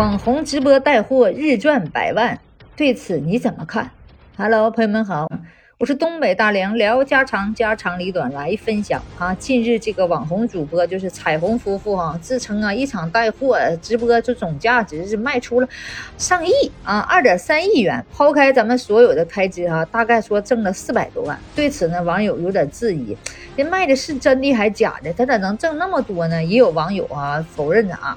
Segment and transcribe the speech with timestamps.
[0.00, 2.38] 网红直播带货日赚百万，
[2.74, 3.90] 对此你怎么看
[4.34, 5.30] ？Hello，朋友们好，
[5.76, 9.34] 我是东北大梁，聊家常，家长里短来分享啊。
[9.34, 15.68] 近日这个网红主播就是彩虹夫妇哈，自称啊一场带货直播就总价值是卖出了
[16.16, 16.50] 上亿
[16.82, 18.02] 啊，二点三亿元。
[18.10, 21.38] 抛开咱们所有的开支哈，大概说挣了四百多万。
[21.54, 23.14] 对此呢，网友有点质疑，
[23.54, 25.12] 这卖的是真的还是假的？
[25.12, 26.42] 他咋能挣那么多呢？
[26.42, 28.16] 也有网友啊否认的啊。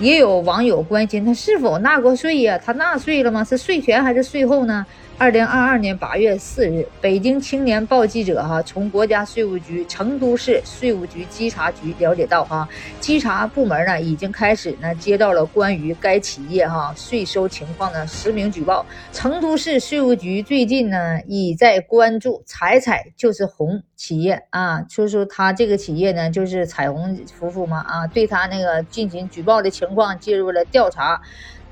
[0.00, 2.58] 也有网友关心他是否纳过税呀？
[2.64, 3.44] 他纳税了吗？
[3.44, 4.84] 是税前还是税后呢？
[5.20, 12.66] 二零二二年八月四日，北京青年报记者哈从国家税务局成都市税务局稽查局了解到哈，
[13.00, 18.86] 稽查部门呢已经开始呢接到了关于该企业哈税收情况的实名举报。
[19.12, 31.20] 成都市税务局最近呢已在关注彩彩就是红企业啊，说说他这个企业呢就是彩虹夫妇嘛啊，对他那个进行举报的情况介入了调查。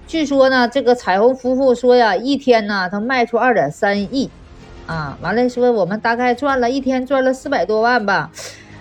[0.08, 4.30] 据说呢，这个彩虹夫妇说呀，一天呢，他卖出二点三亿，
[4.86, 8.30] 啊，完了说我们大概赚了一天赚了四百多万吧。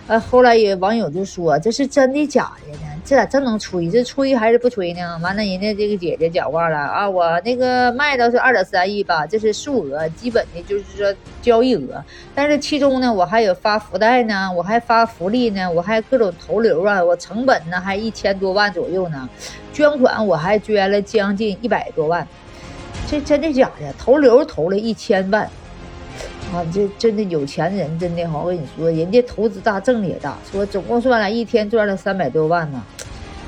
[0.07, 2.86] 呃，后来有网友就说这是真的假的呢？
[3.07, 3.89] 这咋真能吹？
[3.89, 5.17] 这吹还是不吹呢？
[5.23, 12.03] 完了，人家这个姐姐讲话了啊，我那个卖的是二点三亿吧，这是数额，基本的就是说交易额。
[12.35, 19.29] 但是其中呢，我还有发福袋呢，我还发福利呢，我还各种投流啊，我成本呢还一千多万左右呢，
[19.71, 22.27] 捐款我还捐了将近一百多万。
[23.09, 23.93] 这真的假的？
[23.97, 25.49] 投流投了一千万。
[26.53, 30.37] 啊，这真的有钱人真的哈，我跟你说，人家投资大，挣的也大。
[30.49, 32.81] 说总共算来一天赚了三百多万呢。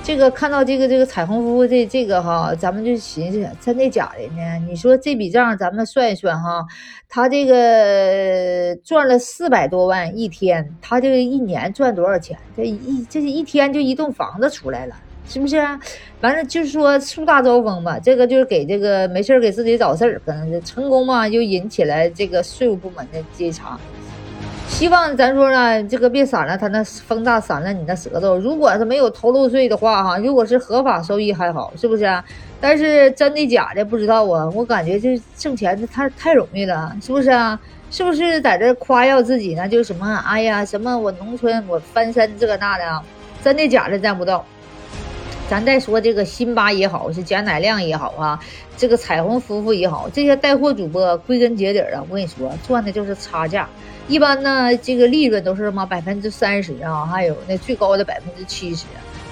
[0.03, 4.65] 这个看到这个这个彩虹夫妇这这个哈，咱们就寻思真的假的呢？
[4.67, 6.65] 你说这笔账咱们算一算哈，
[7.07, 12.37] 他这个赚了四百多万一天，他这个一年赚多少钱？
[12.57, 14.95] 这一这是一天就一栋房子出来了。
[15.29, 15.57] 是不是？
[15.57, 15.79] 啊
[16.21, 23.79] 完了就是说树大招风吧，这个就是给这个没事给自己找事儿，可能是成功嘛，又引起来这个税务部门的稽查。
[24.67, 28.37] 希望咱说呢，这个别闪了他那风大，闪了你那舌头。
[28.37, 32.03] 如果是没有偷漏税的话，哈，如果是合法收益还好，是不是？
[32.03, 32.23] 啊
[32.61, 34.49] 但是真的假的不知道啊。
[34.53, 37.57] 我感觉这挣钱太太容易了，是不是啊？
[37.89, 39.67] 是不是在这夸耀自己呢？
[39.69, 43.01] 就什么，哎呀，什么我农村我翻身这个那的，
[43.41, 44.45] 真的假的咱不知道。
[45.49, 48.39] 咱再说这个辛巴也好，是贾乃亮也好啊，
[48.77, 53.67] 这个彩虹夫妇也好，这些带货主播归根结底啊，我跟你说，赚的就是差价。
[54.07, 58.85] 一般呢，这个利润都是什么百分之三十啊，还有那最高的百分之七十。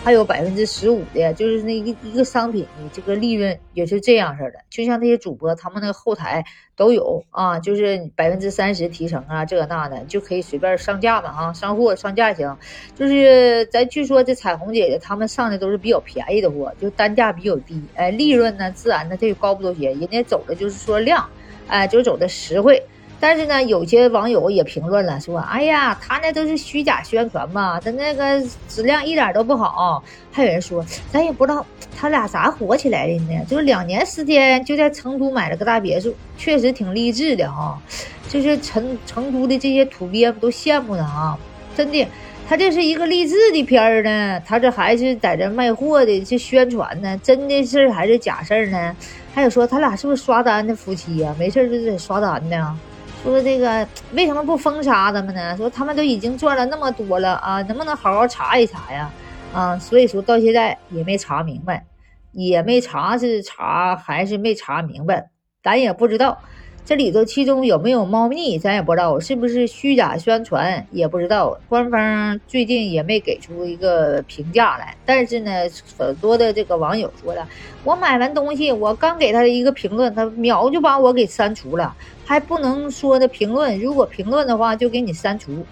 [0.07, 6.45] 还有百分之十五的，就是那一一个商品的这个利润也是这样式的，就像那些主播他们那个后台
[6.77, 12.57] 都有啊，就是百分之三十提成啊，这那的就可以随便上架嘛啊，上货上架行。
[12.95, 21.29] 就是咱据说这彩虹姐姐他们上的都是比较便宜的货，就单价比较低，哎，利润呢自然呢这就高不多些，人家走的就是说量，
[21.67, 22.81] 哎，就走的实惠。
[23.19, 28.39] 但是呢，有些网友也评论了，说：“哎呀，他那都是虚假宣传嘛，他那个
[28.69, 31.65] 质量一点都不好。”还有人说：“咱也不知道
[31.97, 33.43] 他俩咋火起来的呢？
[33.49, 37.81] 就是两年时间就在成都买了个大别墅，确实挺励志的哈。
[38.29, 41.39] 就是成成都的这些土鳖都羡慕他啊，
[41.75, 42.07] 真的，
[42.47, 48.95] 他这是一个励志的片儿呢，他这还是在这卖货的这宣传呢，真的事儿还是假事儿呢？
[49.33, 51.33] 还有说他俩是不是刷单的夫妻呀？
[51.39, 52.77] 没事就得刷单呢。”
[53.23, 55.55] 说这个为什么不封杀他们呢？
[55.57, 59.11] 说他们都已经赚了那么多了啊，能不能好好查一查呀？
[59.53, 61.85] 啊，所以说到现在也没查明白，
[62.31, 65.29] 也没查是查还是没查明白，
[65.63, 66.37] 咱也不知道。
[66.87, 71.59] 这里头其中有没有猫腻，咱也不知道，是不是虚假宣传也不知道。
[71.67, 74.95] 官方最近也没给出一个评价来。
[75.05, 75.51] 但是呢，
[75.97, 77.45] 很多的这个网友说了，
[77.83, 81.93] 我买完东西，我刚给他一个评论，他秒就把我给删除了，
[82.23, 85.65] 还不能说的评论，如果评论的话就给你删除。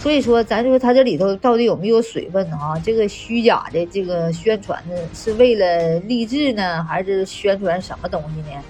[0.00, 2.44] 所以说，咱说他这里头到底有没有水分？
[2.50, 8.60] 啊，这个虚假的这个宣传呢，是为了励志呢，还是宣传什么东西呢？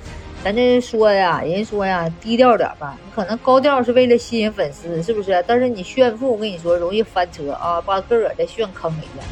[0.47, 2.97] 咱这说呀，人说呀，低调点吧。
[3.05, 5.43] 你可能高调是为了吸引粉丝，是不是？
[5.45, 9.25] 但是你炫富，我跟你说，容易翻车啊，把个个的炫坑里了。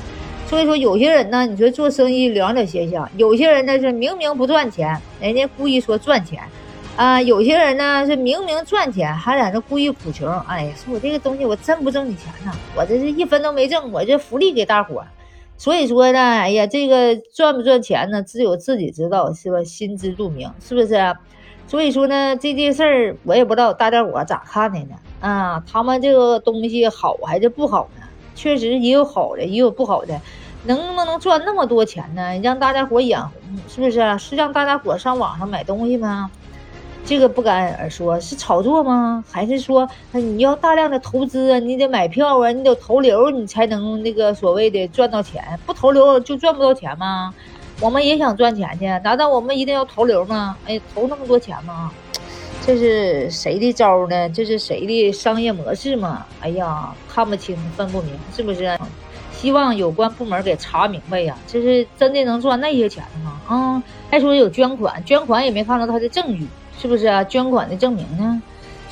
[0.49, 6.43] 所以说，有些人呢，你说做生意两种现象，有些人呢是明明不赚钱，人家故意说赚钱
[6.97, 10.29] 啊；有些人呢是明明赚钱，还在那故意苦穷。
[10.49, 12.51] 哎呀，说我这个东西我真不挣你钱呢？
[12.75, 15.05] 我这是一分都没挣，我这福利给大伙。
[15.57, 18.23] 所以说呢，哎呀，这个赚不赚钱呢？
[18.23, 19.63] 只有自己知道，是吧？
[19.65, 21.17] 心知肚明，是不是？
[21.67, 24.97] 所以说呢，这件事儿我也不知道大家伙咋看的呢？
[25.21, 28.03] 啊，他们这个东西好还是不好呢？
[28.35, 30.21] 确实也有好的，也有不好的。
[30.67, 32.39] 能不能赚那么多钱呢？
[32.43, 33.33] 让大家伙眼红，
[33.69, 34.19] 是不是？
[34.19, 36.31] 是让大家伙上网上买东西吗？
[37.07, 39.23] 这个不敢而说，是炒作吗？
[39.31, 41.59] 还是说你要大量的投资啊？
[41.59, 45.43] 你得买票啊，你得投流，你才能那个所谓的赚到钱。
[45.67, 47.35] 不投流就赚不到钱吗？
[47.81, 50.57] 我们也想赚钱去，难道我们一定要投流吗？
[50.67, 51.93] 哎，投那么多钱吗？
[52.65, 54.31] 这是谁的招呢？
[54.31, 56.25] 这是谁的商业模式吗？
[56.41, 58.79] 哎呀，看不清分不明，是不是？
[59.33, 61.37] 希望有关部门给查明白呀！
[61.47, 63.41] 这是真的能赚那些钱吗？
[63.47, 66.47] 啊，还说有捐款，捐款也没看到他的证据，
[66.79, 67.25] 是不是啊？
[67.25, 68.43] 捐款的证明呢？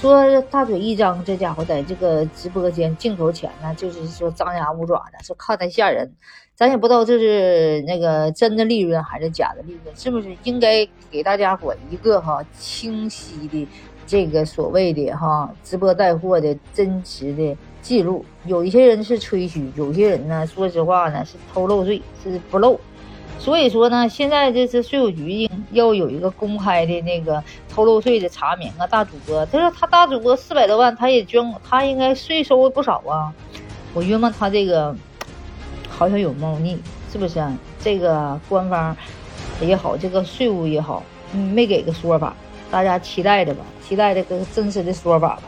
[0.00, 6.10] 说大嘴一张，这家伙在这个直播间镜头前呢，就是说张牙舞爪的，说看着吓人。
[6.54, 13.68] 咱也不知道这是那个真的利润还是假的利润，是不是应该给大家伙一个哈清晰的
[14.06, 18.24] 这个所谓的哈直播带货的真实的记录？
[18.44, 22.78] 有一些人是吹嘘，有些人呢，说实话呢是偷漏税，是不漏。
[23.38, 28.86] 所以说呢，现在这是税务局应要有一个公开的那个偷漏税的查明啊。
[28.86, 33.32] 大主播，他说他大主播四百多万，他也捐，他应该税收不少啊。
[33.94, 34.94] 我约摸他这个。
[35.94, 36.80] 好像有猫腻，
[37.12, 37.56] 是不是啊？
[37.78, 38.96] 这个官方
[39.60, 41.02] 也好，这个税务也好，
[41.32, 42.34] 没给个说法，
[42.70, 45.42] 大家期待着吧，期待这个真实的说法吧。